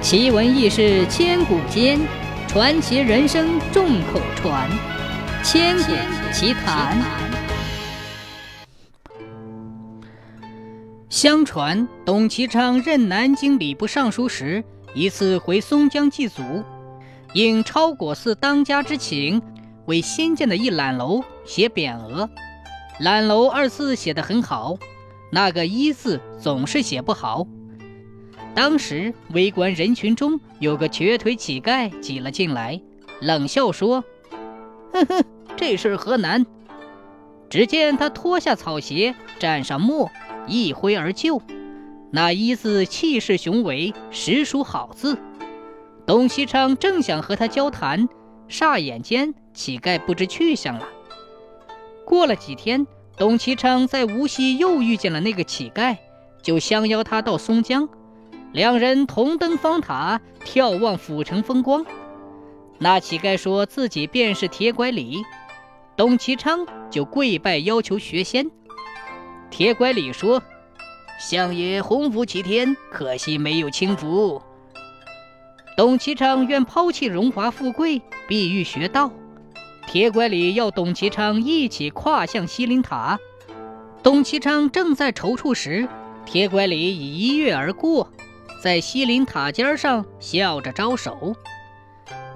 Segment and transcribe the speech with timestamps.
[0.00, 1.98] 奇闻异事千古间，
[2.46, 4.70] 传奇人生众口传。
[5.42, 5.92] 千古
[6.32, 6.96] 奇谈。
[11.10, 14.64] 相传，董其昌任南京礼部尚书时，
[14.94, 16.42] 一次回松江祭祖，
[17.34, 19.42] 应超果寺当家之请，
[19.86, 22.30] 为新建的一览楼写匾额。
[23.00, 24.76] 览楼二字写得很好，
[25.32, 27.44] 那个一字总是写不好。
[28.58, 32.82] 当时围观人群中有个瘸腿乞丐挤了进来，
[33.20, 34.02] 冷笑说
[34.92, 35.24] ：“哼哼，
[35.56, 36.44] 这事何难？”
[37.48, 40.10] 只见他脱下草鞋，蘸上墨，
[40.48, 41.40] 一挥而就。
[42.10, 45.16] 那一字气势雄伟，实属好字。
[46.04, 48.08] 董其昌正想和他交谈，
[48.48, 50.88] 霎眼间乞丐不知去向了。
[52.04, 52.84] 过了几天，
[53.16, 55.96] 董其昌在无锡又遇见了那个乞丐，
[56.42, 57.88] 就相邀他到松江。
[58.52, 61.84] 两人同登方塔，眺望府城风光。
[62.78, 65.22] 那乞丐说自己便是铁拐李，
[65.96, 68.50] 董其昌就跪拜要求学仙。
[69.50, 70.42] 铁拐李说
[71.20, 74.40] ：“相爷洪福齐天，可惜没有轻浮。”
[75.76, 79.12] 董其昌愿抛弃荣华富贵，必欲学道。
[79.86, 83.18] 铁拐李要董其昌一起跨向西林塔。
[84.02, 85.88] 董其昌正在踌躇时，
[86.24, 88.10] 铁拐李已一跃而过。
[88.60, 91.34] 在西林塔尖上笑着招手。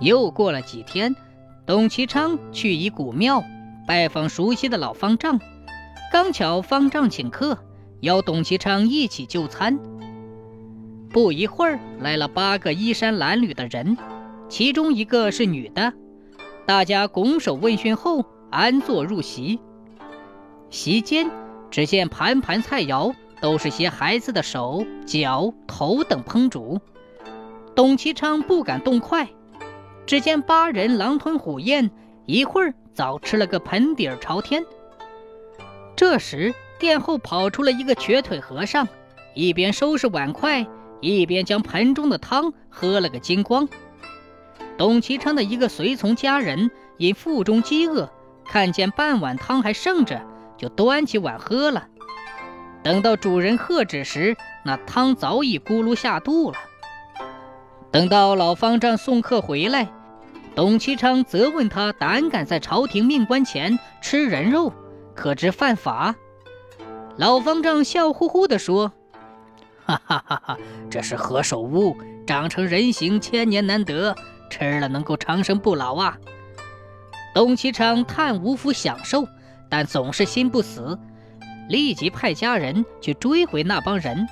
[0.00, 1.14] 又过了几天，
[1.66, 3.44] 董其昌去一古庙
[3.86, 5.40] 拜访熟悉的老方丈，
[6.12, 7.58] 刚巧方丈请客，
[8.00, 9.78] 邀董其昌一起就餐。
[11.10, 13.96] 不一会儿，来了八个衣衫褴褛的人，
[14.48, 15.92] 其中一个是女的。
[16.66, 19.58] 大家拱手问讯后，安坐入席。
[20.68, 21.30] 席间，
[21.70, 23.14] 只见盘盘菜肴。
[23.40, 26.80] 都是些孩子的手脚头等烹煮，
[27.74, 29.28] 董其昌不敢动筷，
[30.06, 31.90] 只见八人狼吞虎咽，
[32.26, 34.64] 一会儿早吃了个盆底儿朝天。
[35.94, 38.86] 这时殿后跑出了一个瘸腿和尚，
[39.34, 40.66] 一边收拾碗筷，
[41.00, 43.68] 一边将盆中的汤喝了个精光。
[44.76, 48.08] 董其昌的一个随从家人因腹中饥饿，
[48.44, 50.20] 看见半碗汤还剩着，
[50.56, 51.88] 就端起碗喝了。
[52.88, 54.34] 等到主人喝止时，
[54.64, 56.56] 那汤早已咕噜下肚了。
[57.90, 59.90] 等到老方丈送客回来，
[60.54, 64.72] 董其昌责问他：胆敢在朝廷命官前吃人肉，
[65.14, 66.14] 可知犯法？
[67.18, 68.90] 老方丈笑呼呼地说
[69.84, 71.94] ：“哈哈哈哈，这是何首乌，
[72.26, 74.16] 长成人形千年难得，
[74.48, 76.16] 吃了能够长生不老啊！”
[77.36, 79.28] 董其昌叹无福享受，
[79.68, 80.98] 但总是心不死。
[81.68, 84.26] 立即派家人去追回那帮人，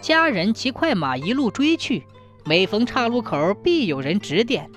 [0.00, 2.04] 家人骑快马一路追去，
[2.44, 4.70] 每逢岔路口必有人指点，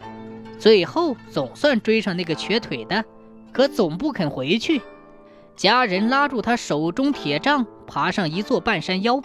[0.58, 3.06] 最后总算追上那个瘸腿的，
[3.52, 4.82] 可总不肯回去。
[5.56, 9.22] 家人拉住他手中铁杖，爬上一座半山腰，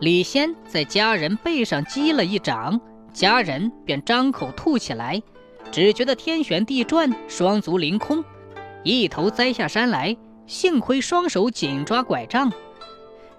[0.00, 2.80] 李仙在家人背上击了一掌，
[3.12, 5.22] 家人便张口吐起来，
[5.70, 8.24] 只觉得天旋地转，双足凌空，
[8.84, 10.16] 一头栽下山来。
[10.50, 12.52] 幸亏双手紧抓拐杖，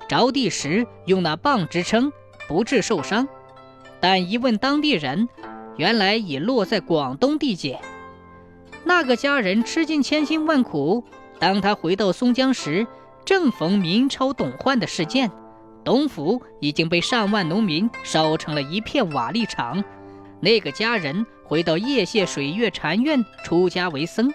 [0.08, 2.10] 着地时用那棒支撑，
[2.48, 3.28] 不致受伤。
[4.00, 5.28] 但一问当地人，
[5.76, 7.78] 原来已落在广东地界。
[8.86, 11.04] 那个家人吃尽千辛万苦，
[11.38, 12.88] 当他回到松江时，
[13.26, 15.30] 正逢明朝董焕的事件，
[15.84, 19.84] 董府已经被上万农民烧成了一片瓦砾场。
[20.40, 24.34] 那个家人回到叶谢水月禅院出家为僧。